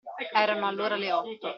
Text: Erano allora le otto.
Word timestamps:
Erano 0.33 0.65
allora 0.67 0.95
le 0.95 1.11
otto. 1.11 1.49